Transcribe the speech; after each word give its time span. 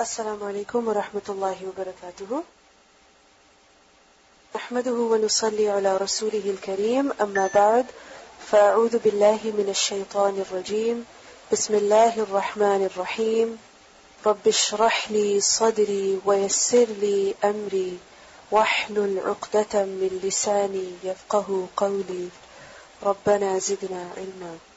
السلام 0.00 0.44
عليكم 0.44 0.88
ورحمة 0.88 1.26
الله 1.28 1.56
وبركاته. 1.68 2.42
نحمده 4.56 4.92
ونصلي 4.92 5.68
على 5.68 5.96
رسوله 5.96 6.42
الكريم. 6.46 7.12
أما 7.20 7.50
بعد 7.54 7.86
فأعوذ 8.50 8.98
بالله 8.98 9.38
من 9.44 9.68
الشيطان 9.68 10.44
الرجيم. 10.48 11.04
بسم 11.52 11.74
الله 11.74 12.18
الرحمن 12.20 12.88
الرحيم. 12.90 13.58
رب 14.26 14.48
اشرح 14.48 15.10
لي 15.10 15.40
صدري 15.40 16.20
ويسر 16.24 16.86
لي 17.04 17.34
أمري. 17.44 17.98
واحلل 18.50 19.20
عقدة 19.20 19.84
من 19.84 20.20
لساني 20.24 20.88
يفقه 21.04 21.66
قولي. 21.76 22.28
ربنا 23.02 23.58
زدنا 23.58 24.08
علما. 24.16 24.69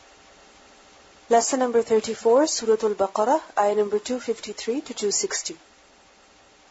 Lesson 1.29 1.59
number 1.59 1.81
34, 1.81 2.47
Surah 2.47 2.83
Al-Baqarah, 2.83 3.41
ayah 3.57 3.75
number 3.75 3.97
253 3.97 4.81
to 4.81 4.93
260. 4.93 5.55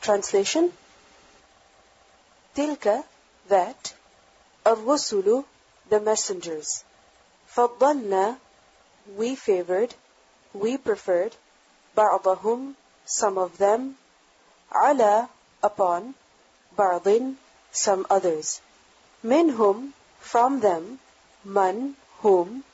Translation 0.02 0.70
Tilka, 2.54 3.02
that, 3.48 3.94
Ar-Rusulu, 4.66 5.46
the 5.88 6.00
messengers. 6.00 6.84
Faddalna, 7.50 8.36
we 9.16 9.36
favored, 9.36 9.94
we 10.52 10.76
preferred, 10.76 11.34
Ba'dahum, 11.96 12.74
some 13.06 13.38
of 13.38 13.56
them, 13.56 13.96
Ala, 14.70 15.30
upon, 15.62 16.14
Ba'din, 16.76 17.36
some 17.70 18.06
others. 18.10 18.60
Minhum, 19.24 19.94
from 20.20 20.60
them, 20.60 21.00
Man, 21.42 21.96
whom, 22.20 22.64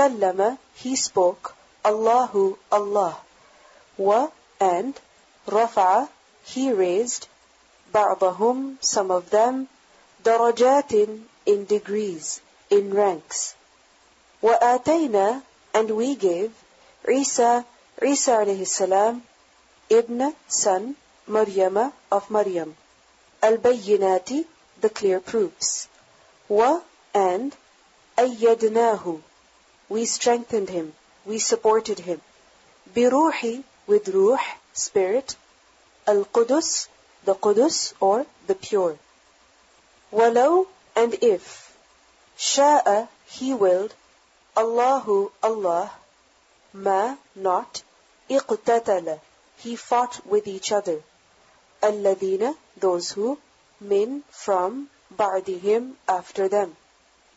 كلم 0.00 0.58
he 0.74 0.96
spoke 0.96 1.54
Allahu 1.84 2.56
Allah 2.72 3.16
wa 3.98 4.28
and 4.60 4.94
رفع 5.48 6.08
he 6.44 6.72
raised 6.72 7.26
بعضهم 7.94 8.76
some 8.80 9.10
of 9.10 9.30
them 9.30 9.68
درجات 10.24 10.92
in 11.46 11.64
degrees 11.66 12.40
in 12.70 12.94
ranks 12.94 13.54
وآتينا 14.42 15.42
and 15.74 15.90
we 15.90 16.14
gave 16.14 16.50
عيسى 17.08 17.62
عيسى 18.02 18.32
عليه 18.32 18.62
السلام 18.62 19.20
ابن 19.92 20.32
son 20.48 20.94
مريم 21.28 21.92
of 22.10 22.30
Maryam 22.30 22.74
البينات 23.44 24.30
the 24.80 24.88
clear 24.88 25.20
proofs 25.20 25.86
و 26.50 26.78
and 27.14 27.52
أيدناه 28.18 29.16
we 29.93 30.05
strengthened 30.05 30.69
him, 30.69 30.93
we 31.25 31.37
supported 31.37 31.99
him. 31.99 32.21
Biruhi, 32.95 33.63
with 33.87 34.07
ruh, 34.07 34.39
spirit. 34.73 35.35
Al-Qudus, 36.07 36.87
the 37.25 37.35
Qudus, 37.35 37.93
or 37.99 38.25
the 38.47 38.55
pure. 38.55 38.97
Walau, 40.13 40.67
and 40.95 41.13
if. 41.21 41.75
Sha'a, 42.37 43.09
he 43.25 43.53
willed. 43.53 43.93
Allahu, 44.55 45.31
Allah. 45.43 45.91
Ma, 46.71 47.17
not. 47.35 47.83
Iqtatala, 48.29 49.19
he 49.57 49.75
fought 49.75 50.25
with 50.25 50.47
each 50.47 50.71
other. 50.71 51.01
Alladina, 51.83 52.55
those 52.77 53.11
who. 53.11 53.37
Min, 53.81 54.23
from. 54.29 54.89
Ba'dihim, 55.13 55.95
after 56.07 56.47
them. 56.47 56.77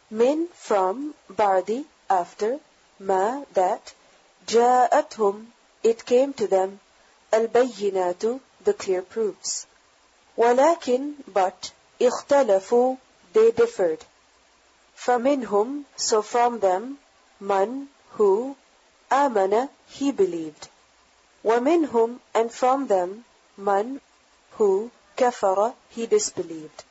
Min, 0.08 0.46
from. 0.54 1.14
Ba'di, 1.32 1.84
after 2.09 2.59
ma 2.99 3.43
that 3.53 3.93
جاءتهم 4.47 5.45
it 5.83 6.05
came 6.05 6.33
to 6.33 6.47
them 6.47 6.79
البينات 7.33 8.39
the 8.65 8.73
clear 8.73 9.01
proofs 9.01 9.65
ولكن 10.37 11.13
but 11.33 11.71
اختلفوا 12.01 12.95
they 13.33 13.51
differed 13.51 14.03
فمنهم 14.97 15.83
so 15.95 16.21
from 16.21 16.59
them 16.59 16.97
man 17.39 17.87
who 18.17 18.55
آمن 19.11 19.69
he 19.87 20.11
believed 20.11 20.67
ومنهم 21.45 22.19
and 22.33 22.51
from 22.51 22.87
them 22.87 23.23
man 23.57 24.01
who 24.57 24.89
كفر 25.17 25.73
he 25.89 26.05
disbelieved 26.05 26.83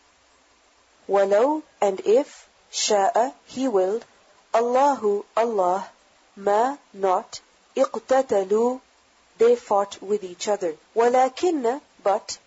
ولو 1.08 1.62
and 1.82 2.00
if 2.00 2.48
شاء 2.72 3.32
he 3.46 3.68
willed 3.68 4.04
Allahu, 4.53 5.25
Allah, 5.35 5.89
ma, 6.35 6.77
not, 6.93 7.41
iqtatalu, 7.75 8.79
they 9.39 9.55
fought 9.55 10.01
with 10.01 10.23
each 10.23 10.47
other. 10.47 10.75
Walakinna, 10.95 11.81
but, 12.03 12.37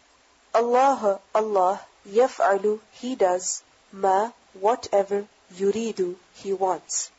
Allah, 0.55 1.21
Allah, 1.35 1.81
yaf'alu, 2.09 2.79
he 2.93 3.17
does, 3.17 3.63
ma, 3.93 4.31
whatever, 4.55 5.27
yuridu, 5.55 6.15
he 6.35 6.53
wants. 6.53 7.11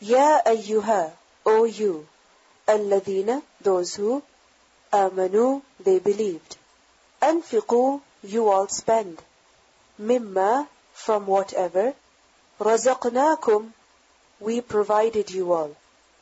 Ya 0.00 0.40
ayyuha, 0.46 1.12
O 1.44 1.64
you, 1.64 2.06
alladhina, 2.68 3.42
those 3.60 3.96
who, 3.96 4.22
amanu, 4.92 5.62
they 5.80 5.98
believed. 5.98 6.56
Anfiqu, 7.20 8.00
you 8.22 8.48
all 8.48 8.68
spend. 8.68 9.20
Mimma, 10.00 10.68
from 10.92 11.26
whatever, 11.26 11.94
رزقناكم 12.61 13.71
we 14.39 14.61
provided 14.61 15.29
you 15.31 15.53
all. 15.53 15.75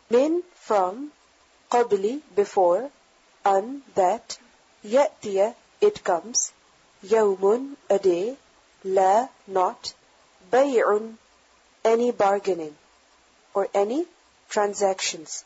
Min 0.09 0.44
from 0.56 1.12
قبل 1.72 2.22
before 2.36 2.92
an 3.46 3.84
that 3.96 4.38
يأتي 4.84 5.53
it 5.81 6.03
comes 6.03 6.52
يوم 7.03 7.76
a 7.90 8.00
day 8.00 8.36
لا 8.84 9.30
not 9.48 9.94
بيع 10.52 11.14
any 11.86 12.12
bargaining 12.12 12.76
or 13.53 13.70
any 13.74 14.06
transactions 14.50 15.46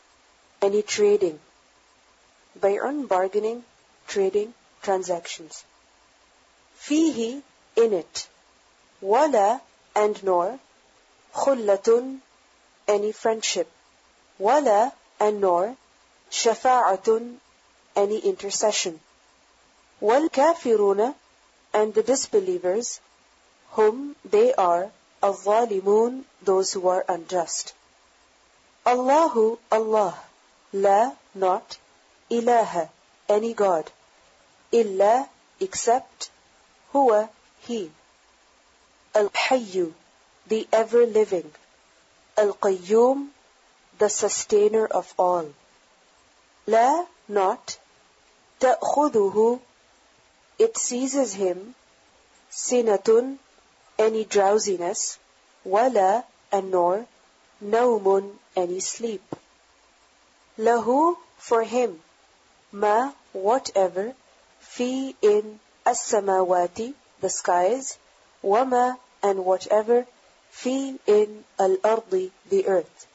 any 0.60 0.82
trading 0.82 1.38
بيع 2.56 3.06
bargaining 3.06 3.64
trading 4.08 4.52
transactions 4.82 5.64
فيه 6.80 7.42
in 7.76 7.92
it 7.92 8.26
ولا 9.02 9.60
and 9.94 10.22
nor 10.24 10.58
خلة 11.34 12.18
any 12.88 13.12
friendship 13.12 13.66
ولا 14.38 14.92
and 15.20 15.40
nor 15.40 15.76
شفاعة 16.30 17.36
any 17.96 18.18
intercession 18.18 19.00
والكافرون 20.00 21.14
and 21.72 21.94
the 21.94 22.02
disbelievers 22.02 23.00
whom 23.72 24.16
they 24.24 24.54
are 24.54 24.90
الظالمون 25.22 26.24
those 26.42 26.72
who 26.72 26.88
are 26.88 27.04
unjust 27.08 27.74
Allahu 28.86 29.58
Allah 29.70 30.18
la 30.72 31.12
not 31.34 31.76
ilaha 32.30 32.88
any 33.28 33.52
god 33.52 33.90
illa 34.72 35.28
except 35.60 36.30
huwa 36.94 37.28
he 37.66 37.90
al-hayyu 39.14 39.92
the 40.47 40.67
ever 40.71 41.05
living, 41.05 41.51
Al 42.37 42.53
Qayyum, 42.53 43.29
the 43.97 44.09
sustainer 44.09 44.85
of 44.85 45.13
all. 45.17 45.53
La, 46.67 47.05
not, 47.27 47.77
ta'khuduhu, 48.59 49.59
it 50.59 50.77
seizes 50.77 51.33
him, 51.33 51.75
sinatun, 52.51 53.37
any 53.97 54.23
drowsiness, 54.23 55.17
wala, 55.63 56.25
and 56.51 56.71
nor, 56.71 57.05
naumun, 57.63 58.31
any 58.55 58.79
sleep. 58.79 59.23
Lahu, 60.57 61.15
for 61.37 61.63
him, 61.63 62.01
ma, 62.71 63.11
whatever, 63.33 64.13
fi 64.59 65.15
in 65.21 65.59
as-samawati, 65.85 66.93
the 67.21 67.29
skies, 67.29 67.97
wama, 68.43 68.97
and 69.21 69.43
whatever, 69.45 70.05
في 70.55 70.97
in 71.05 71.43
the 72.49 72.67
earth. 72.67 73.07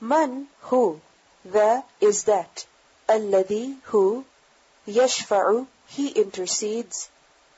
Man, 0.00 0.48
who, 0.62 1.00
the 1.44 1.84
is 2.00 2.24
that, 2.24 2.66
الذي 3.08 3.76
who, 3.84 4.24
يشفع. 4.88 5.66
He 5.86 6.08
intercedes, 6.08 7.10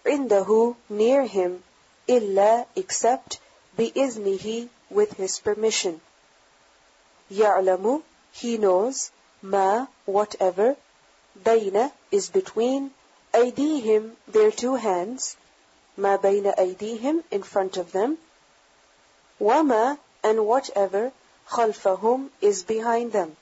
عنده 0.04 0.74
near 0.90 1.24
him, 1.24 1.62
إلا 2.08 2.66
except, 2.76 3.38
بِإذنِهِ 3.78 4.68
with 4.90 5.12
his 5.14 5.38
permission. 5.38 6.00
يعلمُ. 7.30 8.02
He 8.32 8.58
knows, 8.58 9.10
ma, 9.40 9.86
whatever, 10.04 10.76
بين 11.42 11.90
is 12.10 12.28
between, 12.28 12.90
أيديهم 13.32 14.16
their 14.28 14.50
two 14.50 14.74
hands, 14.74 15.36
ma 15.96 16.16
بين 16.16 16.52
أيديهم 16.52 17.22
in 17.30 17.42
front 17.42 17.76
of 17.76 17.92
them, 17.92 18.18
وما 19.39 19.97
and 20.23 20.45
whatever 20.45 21.11
خلفهم 21.47 22.29
is 22.41 22.61
behind 22.63 23.11
them. 23.11 23.35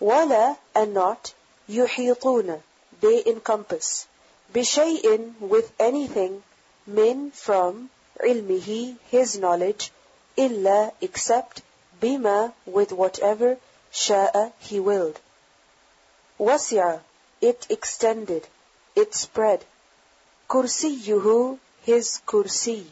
ولا 0.00 0.56
and 0.74 0.92
not 0.92 1.32
يحيطون 1.68 2.60
they 3.00 3.22
encompass 3.26 4.06
بشيء 4.52 5.34
with 5.40 5.70
anything 5.78 6.42
من 6.88 7.30
from 7.32 7.90
علمه 8.20 8.96
his 9.10 9.38
knowledge 9.38 9.92
إلا 10.36 10.92
except 11.00 11.60
بما 12.02 12.52
with 12.66 12.90
whatever 12.90 13.56
شاء 13.92 14.52
he 14.58 14.80
willed 14.80 15.20
وسع 16.40 16.98
it 17.40 17.66
extended 17.70 18.48
it 18.96 19.14
spread 19.14 19.64
كرسيه 20.48 21.58
his 21.84 22.20
kursi 22.26 22.84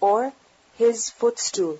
or 0.00 0.32
his 0.78 1.08
footstool 1.08 1.78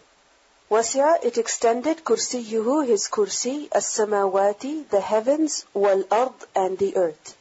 وسع 0.70 1.16
it 1.20 1.36
extended 1.36 2.04
كرسيه 2.04 2.86
his 2.86 3.08
kursi 3.08 3.68
السماوات 3.74 4.88
the 4.90 5.00
heavens 5.00 5.64
والأرض 5.74 6.46
and 6.54 6.78
the 6.78 6.96
earth 6.96 7.34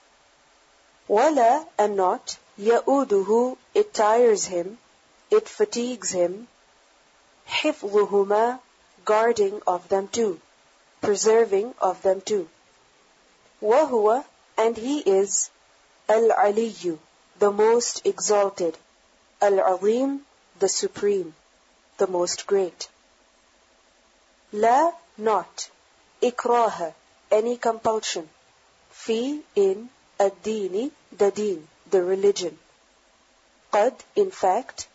ولا 1.07 1.63
and 1.77 1.95
not 1.95 2.37
يؤوده 2.57 3.55
it 3.75 3.93
tires 3.93 4.45
him 4.45 4.79
it 5.29 5.47
fatigues 5.47 6.09
him 6.09 6.47
حفظهما 7.47 8.59
guarding 9.05 9.61
of 9.67 9.87
them 9.89 10.07
too 10.07 10.41
preserving 11.01 11.75
of 11.79 12.01
them 12.01 12.19
too 12.19 12.49
وهو 13.61 14.23
and 14.57 14.75
he 14.77 15.01
is 15.01 15.51
العلي 16.09 16.97
the 17.37 17.51
most 17.51 18.03
exalted 18.07 18.75
العظيم 19.43 20.21
the 20.57 20.67
supreme 20.67 21.35
the 21.98 22.06
most 22.06 22.46
great. 22.46 22.88
La, 24.52 24.92
not. 25.16 25.68
Ikraha, 26.22 26.94
any 27.30 27.56
compulsion. 27.56 28.28
في 28.92 29.42
in. 29.54 29.90
Ad-dini, 30.20 30.90
the 31.12 31.30
deen, 31.30 31.68
the 31.90 32.02
religion. 32.02 32.58
قد 33.72 33.94
in 34.16 34.30
fact. 34.30 34.88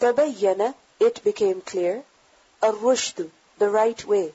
Tabayyana, 0.00 0.74
it 0.98 1.22
became 1.22 1.60
clear. 1.60 2.02
الرشد 2.62 3.30
the 3.58 3.68
right 3.70 4.04
way. 4.04 4.34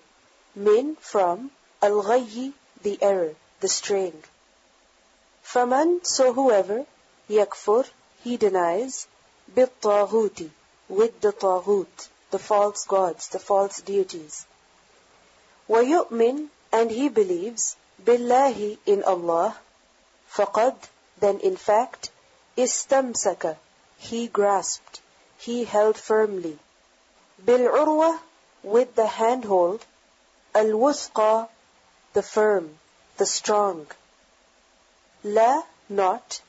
من 0.56 0.96
from. 1.00 1.52
Al-ghayyi, 1.82 2.54
the 2.82 2.98
error, 3.02 3.36
the 3.60 3.68
straying. 3.68 4.24
Faman, 5.44 6.06
so 6.06 6.34
whoever. 6.34 6.86
يكفر 7.30 7.86
he 8.24 8.38
denies. 8.38 9.08
Bit-taghuti, 9.54 10.50
with 10.89 11.21
the 11.21 11.33
طاغوت 11.33 12.09
the 12.31 12.39
false 12.39 12.85
gods 12.85 13.29
the 13.29 13.39
false 13.39 13.81
deities 13.81 14.47
ويؤمن 15.69 16.49
and 16.73 16.91
he 16.91 17.09
believes 17.09 17.77
بالله 18.05 18.79
in 18.87 19.03
Allah 19.05 19.57
فقد 20.33 20.75
then 21.21 21.39
in 21.41 21.57
fact 21.57 22.11
استمسك 22.59 23.57
he 23.99 24.27
grasped 24.29 25.01
he 25.39 25.65
held 25.65 25.97
firmly 25.97 26.59
بالعروة 27.45 28.19
with 28.65 28.95
the 28.97 29.07
handhold 29.07 29.85
الوثقى 30.55 31.49
the 32.15 32.23
firm 32.23 32.79
the 33.17 33.27
strong 33.27 33.87
لا 35.25 35.63
not 35.89 36.41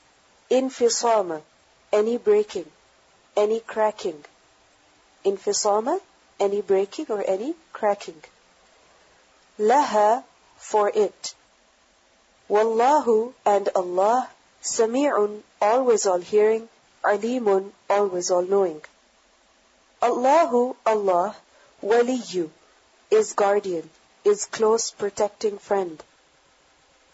انفصام 0.50 1.42
any 1.92 2.16
breaking 2.16 2.70
any 3.35 3.59
cracking. 3.59 4.23
Infisama, 5.25 5.99
any 6.39 6.61
breaking 6.61 7.07
or 7.09 7.23
any 7.25 7.55
cracking. 7.73 8.21
Laha, 9.59 10.23
for 10.57 10.89
it. 10.89 11.33
Wallahu, 12.49 13.33
and 13.45 13.69
Allah, 13.75 14.29
Sami'un, 14.61 15.41
always 15.61 16.05
all 16.05 16.19
hearing, 16.19 16.69
Alimun, 17.03 17.71
always 17.89 18.31
all 18.31 18.41
knowing. 18.41 18.81
Allahu, 20.01 20.75
Allah, 20.85 21.35
Waliyu, 21.83 22.49
is 23.09 23.33
guardian, 23.33 23.89
is 24.23 24.45
close 24.45 24.91
protecting 24.91 25.57
friend. 25.57 26.03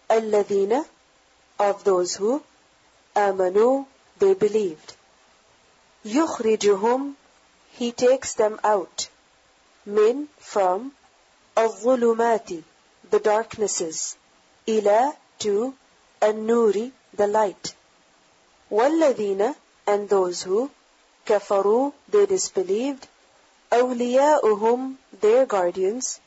Alladina, 0.09 0.85
of 1.59 1.83
those 1.83 2.15
who, 2.15 2.43
Amanu, 3.15 3.85
they 4.17 4.33
believed. 4.33 4.95
يخرجهم 6.04 7.14
he 7.78 7.92
takes 7.92 8.34
them 8.34 8.58
out 8.64 9.08
min 9.84 10.28
from 10.38 10.92
الظلمات 11.58 12.62
the 13.10 13.18
darknesses 13.18 14.16
إلى 14.68 15.12
to 15.38 15.74
النور 16.22 16.90
the 17.14 17.26
light 17.26 17.74
والذين 18.70 19.54
and 19.86 20.08
those 20.08 20.42
who 20.44 20.70
كفروا 21.26 21.92
they 22.08 22.24
disbelieved 22.26 23.06
أولياؤهم 23.72 24.96
their 25.20 25.44
guardians 25.44 26.20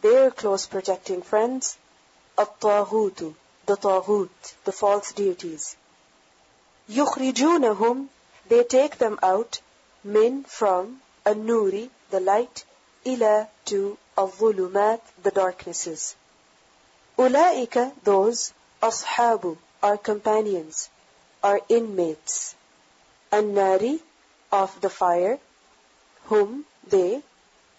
their 0.00 0.30
close 0.30 0.66
protecting 0.66 1.20
friends 1.22 1.76
الطاغوت 2.38 3.34
the 3.66 3.76
طاغوت 3.76 4.54
the 4.64 4.72
false 4.72 5.12
deities 5.12 5.76
يخرجونهم 6.88 8.08
They 8.51 8.65
take 8.65 8.97
them 8.97 9.17
out 9.23 9.61
min 10.03 10.43
from 10.43 11.01
an-nuri, 11.25 11.89
the 12.09 12.19
light, 12.19 12.65
ila 13.05 13.47
to 13.67 13.97
al-zulumat, 14.17 14.99
the 15.23 15.31
darknesses. 15.31 16.17
Ulaika, 17.17 17.93
those, 18.03 18.51
ashabu, 18.83 19.57
our 19.81 19.97
companions, 19.97 20.89
our 21.41 21.61
inmates. 21.69 22.55
An-nari, 23.31 24.01
of 24.51 24.81
the 24.81 24.89
fire, 24.89 25.39
whom 26.25 26.65
they, 26.85 27.23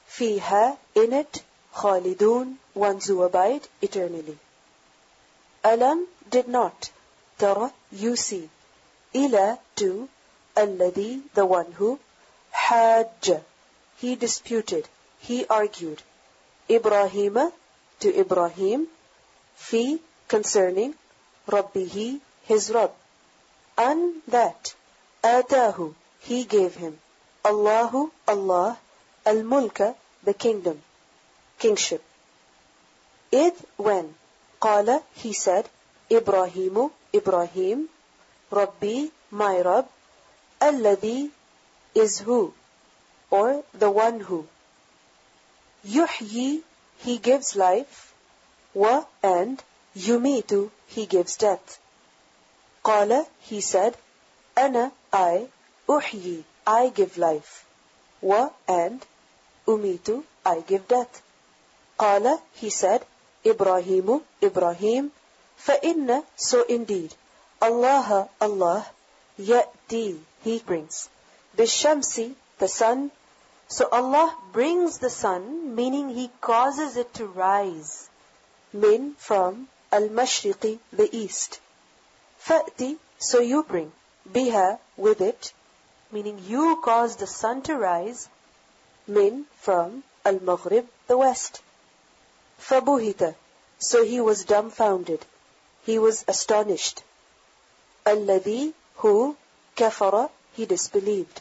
fiha, 0.08 0.78
in 0.94 1.12
it, 1.12 1.42
khalidun, 1.74 2.56
ones 2.74 3.08
who 3.08 3.22
abide 3.22 3.68
eternally. 3.82 4.38
Alam 5.62 6.08
did 6.30 6.48
not, 6.48 6.90
tara, 7.36 7.74
you 7.90 8.16
see, 8.16 8.48
ila 9.14 9.58
to 9.76 10.08
Alladhi, 10.56 11.22
the 11.34 11.46
one 11.46 11.72
who, 11.72 11.98
had 12.50 13.10
he 13.96 14.16
disputed, 14.16 14.88
he 15.20 15.46
argued, 15.46 16.02
Ibrahim 16.68 17.52
to 18.00 18.20
Ibrahim, 18.20 18.86
fi 19.54 20.00
concerning 20.28 20.94
Rabbihi, 21.46 22.20
his 22.44 22.70
Rabb, 22.70 22.92
and 23.76 24.22
that, 24.28 24.74
Atahu, 25.22 25.94
he 26.20 26.44
gave 26.44 26.74
him, 26.74 26.98
Allahu, 27.44 28.10
Allah, 28.28 28.78
Al-Mulka, 29.24 29.94
the 30.22 30.34
kingdom, 30.34 30.82
kingship. 31.58 32.02
Id, 33.30 33.54
when, 33.76 34.14
Qala, 34.60 35.02
he 35.14 35.32
said, 35.32 35.68
Ibrahimu, 36.10 36.90
Ibrahim, 37.14 37.88
Rabbi, 38.50 39.06
my 39.30 39.60
Rabb, 39.60 39.88
الذي 40.61 41.29
is 41.95 42.19
who 42.19 42.53
or 43.31 43.63
the 43.73 43.89
one 43.91 44.19
who 44.21 44.45
يحيي 45.85 46.61
he 47.05 47.17
gives 47.17 47.55
life 47.55 48.13
wa 48.73 49.05
and 49.23 49.63
yumitu 49.95 50.71
he 50.87 51.05
gives 51.05 51.37
death 51.37 51.79
قال 52.83 53.25
he 53.41 53.61
said 53.61 53.95
أنا 54.57 54.91
I 55.13 55.47
أحيي 55.89 56.43
I 56.65 56.89
give 56.89 57.17
life 57.17 57.65
wa 58.21 58.49
and 58.67 59.05
umitu 59.67 60.23
I 60.45 60.59
give 60.61 60.87
death 60.87 61.21
قال 61.99 62.39
he 62.55 62.69
said 62.69 63.01
إبراهيم 63.45 64.21
إبراهيم 64.43 65.09
فإن 65.57 66.23
so 66.35 66.63
indeed 66.63 67.13
Allah 67.61 68.27
Allah 68.41 68.85
يأتي 69.39 70.17
he 70.42 70.58
brings. 70.58 71.08
Bishamsi, 71.56 72.34
the 72.58 72.68
sun. 72.68 73.10
So 73.68 73.88
Allah 73.90 74.36
brings 74.52 74.98
the 74.98 75.10
sun, 75.10 75.74
meaning 75.74 76.08
He 76.10 76.30
causes 76.40 76.96
it 76.96 77.14
to 77.14 77.26
rise. 77.26 78.08
Min 78.72 79.14
from 79.18 79.68
Al 79.90 80.08
Mashriqi, 80.08 80.78
the 80.92 81.08
east. 81.16 81.60
Fa'ti, 82.38 82.98
so 83.18 83.40
you 83.40 83.62
bring. 83.62 83.92
Biha, 84.28 84.78
with 84.96 85.20
it, 85.20 85.52
meaning 86.10 86.38
you 86.46 86.80
cause 86.82 87.16
the 87.16 87.26
sun 87.26 87.62
to 87.62 87.76
rise. 87.76 88.28
Min 89.06 89.46
from 89.56 90.02
Al 90.24 90.40
Maghrib, 90.40 90.86
the 91.06 91.18
west. 91.18 91.62
Fabuhita, 92.60 93.34
so 93.78 94.04
he 94.04 94.20
was 94.20 94.44
dumbfounded. 94.44 95.24
He 95.84 95.98
was 95.98 96.24
astonished. 96.28 97.02
Alladhi, 98.06 98.72
who, 98.96 99.36
Kafara, 99.76 100.30
he 100.52 100.66
disbelieved. 100.66 101.40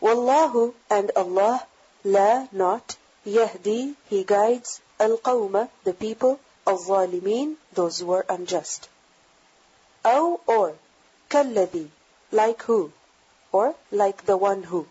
Wallahu 0.00 0.74
and 0.90 1.10
Allah, 1.16 1.66
la 2.04 2.46
not, 2.52 2.96
yahdi, 3.26 3.94
he 4.08 4.24
guides, 4.24 4.80
al 5.00 5.16
qawma, 5.18 5.68
the 5.84 5.94
people, 5.94 6.38
al 6.66 6.78
zalimin, 6.78 7.56
those 7.72 8.00
who 8.00 8.12
are 8.12 8.26
unjust. 8.28 8.88
Aw 10.04 10.36
or, 10.46 10.74
kalladi, 11.30 11.88
like 12.30 12.62
who, 12.62 12.92
or 13.50 13.74
like 13.90 14.24
the 14.26 14.36
one 14.36 14.62
who. 14.62 14.86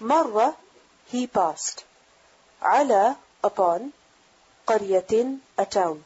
Marra, 0.00 0.56
he 1.06 1.26
passed. 1.26 1.84
Ala, 2.62 3.18
upon, 3.42 3.92
qaryatin, 4.66 5.38
a 5.56 5.64
town. 5.64 6.04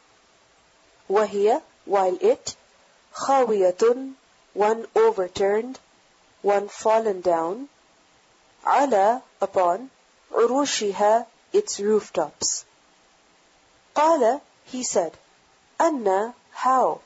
Wahia, 1.08 1.62
while 1.84 2.16
it, 2.20 2.56
khawiyatun, 3.14 4.14
one 4.53 4.85
overturned, 4.95 5.79
one 6.41 6.67
fallen 6.69 7.21
down. 7.21 7.69
على, 8.65 9.21
upon, 9.41 9.89
عروشها, 10.31 11.25
its 11.53 11.79
rooftops. 11.79 12.65
قال, 13.95 14.41
he 14.65 14.83
said, 14.83 15.13
أن, 15.79 16.33
how, 16.51 17.01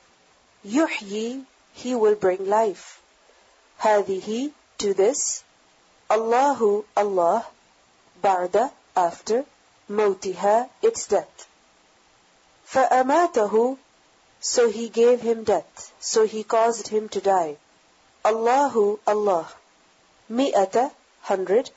يحيي, 0.66 1.46
he 1.74 1.96
will 1.96 2.16
bring 2.16 2.48
life. 2.48 3.02
هذه, 3.80 4.52
to 4.78 4.94
this, 4.94 5.44
Allahu, 6.10 6.86
Allah, 6.98 7.46
بعد, 8.22 8.72
after, 8.96 9.46
موتها, 9.90 10.70
its 10.82 11.08
death. 11.08 11.48
فأماته, 12.68 13.78
so 14.40 14.71
he 14.71 14.88
gave 14.88 15.21
him 15.21 15.45
death. 15.45 15.92
So 16.00 16.26
he 16.26 16.45
caused 16.45 16.88
him 16.88 17.09
to 17.11 17.21
die. 17.21 17.57
Allahu 18.25 19.00
Allah. 19.07 19.52
Mi'ata, 20.30 20.92
hundred. 21.23 21.71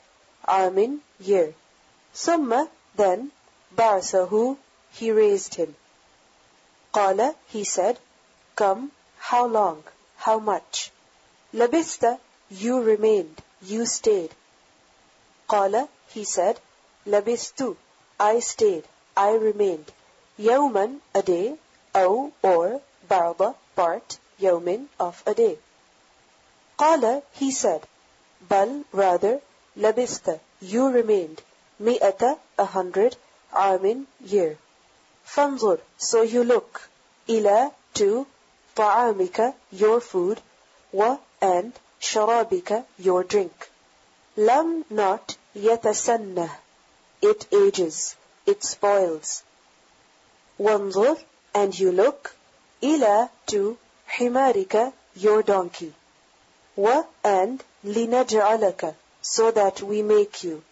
Amin, 0.46 1.02
year. 1.20 1.54
Summa, 2.12 2.68
then. 2.94 3.32
Barsahu, 3.74 4.58
he 4.92 5.10
raised 5.10 5.54
him. 5.54 5.74
Qala, 6.92 7.34
he 7.46 7.64
said. 7.64 7.98
Come, 8.54 8.92
how 9.18 9.46
long? 9.46 9.82
How 10.16 10.38
much? 10.38 10.90
Labista, 11.54 12.18
you 12.50 12.82
remained. 12.82 13.40
You 13.62 13.86
stayed. 13.86 14.34
Qala, 15.48 15.88
he 16.08 16.24
said. 16.24 16.60
Labistu, 17.06 17.76
I 18.20 18.40
stayed. 18.40 18.84
I 19.16 19.30
remained. 19.32 19.90
Yawman, 20.38 21.00
a 21.14 21.22
day. 21.22 21.56
أو, 21.95 22.31
or, 22.43 22.81
بعض, 23.09 23.55
part, 23.75 24.17
يوم, 24.39 24.87
of 24.99 25.23
a 25.25 25.33
day. 25.33 25.57
قال, 26.77 27.23
he 27.33 27.51
said, 27.51 27.81
بل, 28.49 28.83
rather, 28.93 29.41
لبست, 29.75 30.39
you 30.61 30.89
remained, 30.89 31.41
مئة, 31.79 32.37
a 32.57 32.65
hundred, 32.65 33.15
عام, 33.53 34.05
year. 34.21 34.57
فانظر, 35.25 35.79
so 35.97 36.21
you 36.21 36.43
look, 36.43 36.89
إلى, 37.27 37.71
to, 37.95 38.25
طعامك, 38.75 39.53
your 39.71 39.99
food, 39.99 40.39
و, 40.93 41.17
and, 41.41 41.73
شرابك, 41.99 42.85
your 42.99 43.23
drink. 43.23 43.69
لم, 44.37 44.85
not, 44.91 45.35
يتسنه, 45.55 46.49
it 47.21 47.47
ages, 47.51 48.15
it 48.45 48.63
spoils. 48.63 49.41
وانظر, 50.59 51.17
and 51.53 51.77
you 51.79 51.91
look, 51.91 52.35
إلى, 52.83 53.29
to, 53.47 53.77
حمارك, 54.07 54.93
your 55.15 55.41
donkey. 55.41 55.93
و, 56.77 57.03
and, 57.23 57.63
لنجعلك, 57.83 58.95
so 59.21 59.51
that 59.51 59.81
we 59.81 60.03
make 60.03 60.43
you. 60.43 60.63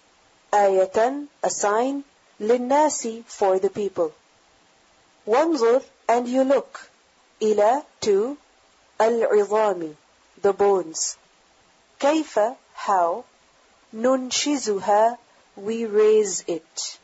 آية, 0.53 1.27
a 1.43 1.49
sign, 1.49 2.03
للناس, 2.39 3.23
for 3.25 3.57
the 3.59 3.69
people. 3.69 4.13
وانظر, 5.25 5.83
and 6.07 6.27
you 6.27 6.43
look, 6.43 6.89
إلى, 7.41 7.83
to, 8.01 8.37
العظام, 8.99 9.95
the 10.41 10.53
bones. 10.53 11.17
كيف, 11.99 12.37
how, 12.75 13.23
ننشزها, 13.93 15.17
we 15.57 15.85
raise 15.85 16.43
it. 16.47 16.99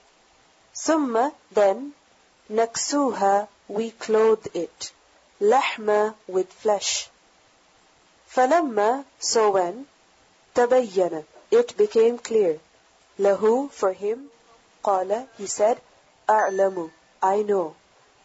ثم, 0.76 1.32
then, 1.52 1.94
نكسوها, 2.50 3.48
we 3.68 3.92
clothe 3.92 4.48
it. 4.54 4.92
لحم, 5.42 6.14
with 6.28 6.52
flesh. 6.54 7.10
فلما, 8.34 9.06
so 9.20 9.52
when, 9.52 9.88
تبين, 10.56 11.26
it 11.52 11.76
became 11.78 12.18
clear. 12.18 12.60
له, 13.20 13.72
for 13.72 13.94
him, 13.94 14.30
قال, 14.84 15.28
he 15.38 15.48
said, 15.48 15.82
أعلم, 16.30 16.92
I 17.22 17.42
know. 17.42 17.76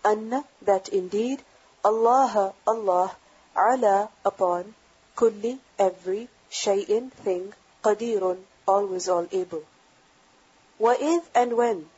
أن, 0.04 0.44
that 0.62 0.88
indeed, 0.88 1.42
Allah, 1.84 2.54
Allah, 2.66 3.16
على, 3.56 4.08
upon, 4.24 4.74
kulli, 5.16 5.58
every, 5.78 6.28
shay'in, 6.50 7.10
thing, 7.10 7.52
qadirun, 7.82 8.44
always 8.68 9.08
all 9.08 9.26
able. 9.32 9.64
وإذ 10.78 11.22
and 11.34 11.56
when, 11.56 11.90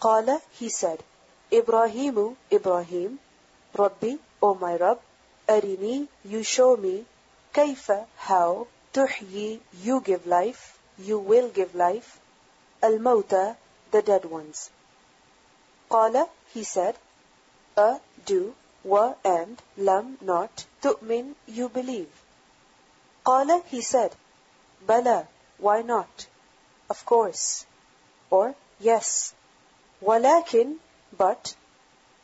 قال, 0.00 0.40
he 0.52 0.68
said, 0.68 1.02
Ibrahimu, 1.51 2.35
Ibrahim, 2.51 3.19
Rabbi, 3.73 4.15
O 4.41 4.53
my 4.53 4.75
Rabb, 4.75 4.99
Arini, 5.47 6.07
you 6.25 6.43
show 6.43 6.75
me, 6.75 7.05
Kaifa, 7.53 8.05
how, 8.17 8.67
Tuhyi, 8.93 9.59
you 9.81 10.01
give 10.01 10.27
life, 10.27 10.77
you 10.97 11.19
will 11.19 11.49
give 11.49 11.73
life, 11.73 12.19
Al 12.83 12.99
Mauta, 12.99 13.55
the 13.91 14.01
dead 14.01 14.25
ones. 14.25 14.69
Qala, 15.89 16.27
he 16.53 16.63
said, 16.63 16.97
A, 17.77 17.99
do, 18.25 18.53
Wa, 18.83 19.13
and, 19.23 19.61
Lam, 19.77 20.17
not, 20.19 20.65
Tu'min, 20.81 21.35
you 21.45 21.69
believe. 21.69 22.11
Qala, 23.25 23.63
he 23.65 23.81
said, 23.81 24.13
Bala, 24.85 25.27
why 25.57 25.81
not? 25.81 26.27
Of 26.89 27.05
course. 27.05 27.65
Or, 28.29 28.55
yes. 28.79 29.33
Walakin, 30.01 30.77
but, 31.16 31.54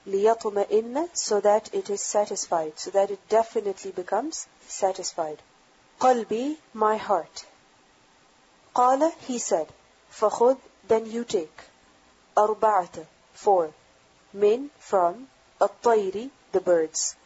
ليطمئن, 0.07 1.09
so 1.13 1.41
that 1.41 1.73
it 1.75 1.91
is 1.91 2.03
satisfied, 2.03 2.79
so 2.79 2.91
that 2.91 3.11
it 3.11 3.29
definitely 3.29 3.91
becomes 3.91 4.47
satisfied. 4.67 5.39
قلبي, 6.01 6.57
my 6.73 6.97
heart. 6.97 7.45
قال, 8.75 9.13
he 9.27 9.39
said, 9.39 9.69
فخذ, 10.11 10.59
then 10.87 11.07
you 11.07 11.25
take. 11.25 11.61
أربعة, 12.37 13.07
four. 13.35 13.73
من, 14.35 14.71
from, 14.79 15.29
الطير, 15.61 16.31
the 16.53 16.61
birds. 16.61 17.17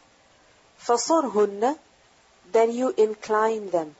فصرهن, 0.79 1.77
then 2.51 2.71
you 2.71 2.89
incline 2.97 3.69
them. 3.69 3.95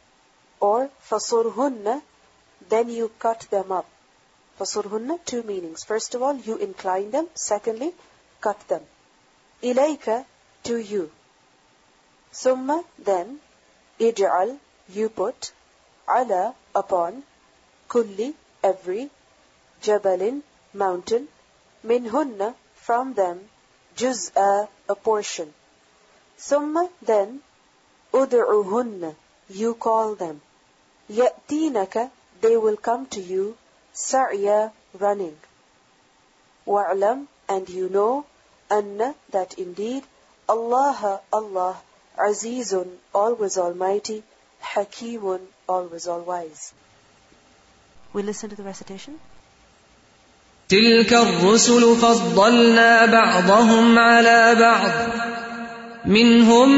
Or 0.60 0.90
فصرهن, 1.10 2.02
then 2.68 2.90
you 2.90 3.10
cut 3.20 3.42
them 3.52 3.72
up. 3.72 3.86
Fasurhunna, 4.59 5.19
two 5.25 5.43
meanings. 5.43 5.85
First 5.85 6.15
of 6.15 6.23
all, 6.23 6.37
you 6.37 6.57
incline 6.57 7.11
them. 7.11 7.29
Secondly, 7.35 7.95
cut 8.41 8.61
them. 8.69 8.83
Ilayka, 9.63 10.25
to 10.65 10.77
you. 10.77 11.11
Summa, 12.33 12.85
then, 12.99 13.41
idjal 13.99 14.59
you 14.89 15.09
put, 15.09 15.53
ala, 16.09 16.55
upon, 16.75 17.23
kulli, 17.89 18.35
every, 18.63 19.11
jabalin, 19.83 20.43
mountain, 20.73 21.29
minhunna, 21.85 22.55
from 22.75 23.15
them, 23.15 23.49
juz 23.97 24.31
a 24.37 24.95
portion. 24.95 25.55
Summa, 26.37 26.89
then, 27.03 27.43
ud'uhunna, 28.13 29.15
you 29.49 29.75
call 29.75 30.15
them. 30.15 30.41
Ya'tinaka, 31.11 32.11
they 32.41 32.57
will 32.57 32.77
come 32.77 33.07
to 33.07 33.21
you, 33.21 33.57
سعيا, 33.98 34.72
running. 35.00 35.38
وَاعْلَمْ 36.66 37.28
and 37.50 37.70
you 37.70 37.90
know, 37.90 38.26
أن, 38.72 39.14
that 39.32 39.54
indeed, 39.56 40.04
Allah, 40.48 41.20
Allah, 41.32 41.76
Azizun, 42.18 42.88
always 43.14 43.58
almighty, 43.58 44.24
Hakimun, 44.62 45.42
always 45.68 46.08
all 46.08 46.22
wise. 46.22 46.74
We 48.14 48.24
listen 48.24 48.50
to 48.50 48.56
the 48.56 48.64
recitation. 48.64 49.20
تلك 50.70 51.14
الرسل 51.14 51.96
فضلنا 51.96 53.06
بعضهم 53.06 54.00
على 54.00 54.56
بعض 54.60 54.92
منهم 56.06 56.70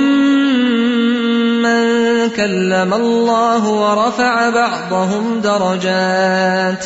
من 1.62 2.30
كلم 2.30 2.94
الله 2.94 3.70
ورفع 3.70 4.50
بعضهم 4.50 5.42
درجات 5.42 6.86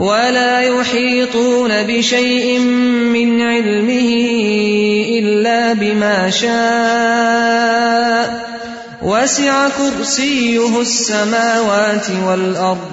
ولا 0.00 0.60
يحيطون 0.60 1.82
بشيء 1.82 2.58
من 3.12 3.42
علمه 3.42 4.12
إلا 5.18 5.72
بما 5.72 6.30
شاء. 6.30 7.90
وسع 9.02 9.68
كرسيه 9.68 10.80
السماوات 10.80 12.06
والأرض 12.26 12.88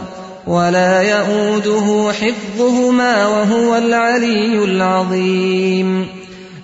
ولا 0.48 1.02
يئوده 1.02 2.12
حفظهما 2.14 3.28
وهو 3.28 3.78
العلي 3.78 4.64
العظيم. 4.64 6.08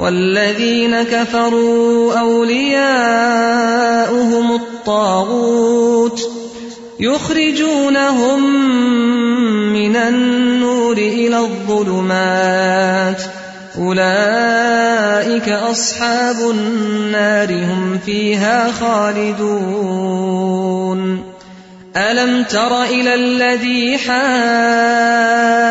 والذين 0.00 1.02
كفروا 1.02 2.18
أولياؤهم 2.20 3.30
الطاغوت 4.54 6.30
يخرجونهم 7.00 8.42
من 9.72 9.96
النور 9.96 10.96
إلى 10.96 11.38
الظلمات 11.38 13.22
أولئك 13.78 15.48
أصحاب 15.48 16.36
النار 16.50 17.52
هم 17.52 17.98
فيها 18.06 18.72
خالدون 18.72 20.10
ألم 21.96 22.44
تر 22.44 22.82
إلى 22.82 23.14
الذي 23.14 23.98
حاج 23.98 25.70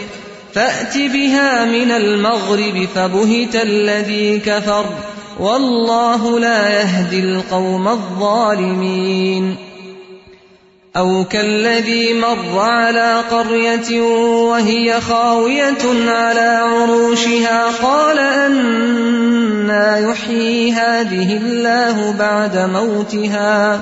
فأت 0.53 0.97
بها 0.97 1.65
من 1.65 1.91
المغرب 1.91 2.87
فبهت 2.95 3.55
الذي 3.55 4.39
كفر 4.39 4.85
والله 5.39 6.39
لا 6.39 6.69
يهدي 6.69 7.19
القوم 7.19 7.87
الظالمين. 7.87 9.71
أو 10.97 11.23
كالذي 11.23 12.13
مر 12.13 12.59
على 12.59 13.23
قرية 13.31 14.01
وهي 14.01 15.01
خاوية 15.01 16.11
على 16.11 16.59
عروشها 16.63 17.71
قال 17.83 18.19
أنا 18.19 19.97
يحيي 19.97 20.71
هذه 20.71 21.37
الله 21.37 22.15
بعد 22.19 22.57
موتها 22.57 23.81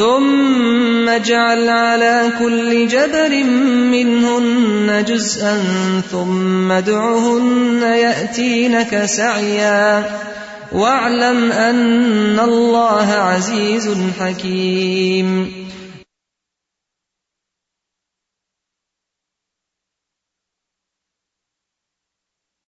ثم 0.00 1.08
اجعل 1.08 1.68
على 1.68 2.32
كل 2.38 2.88
جبل 2.88 3.44
منهن 3.90 5.04
جزءا 5.08 5.62
ثم 6.12 6.72
ادعهن 6.72 7.82
يأتينك 7.82 9.04
سعيا. 9.04 10.04
واعلم 10.72 11.52
أن 11.52 12.40
الله 12.40 13.12
عزيز 13.12 13.96
حكيم. 14.20 15.59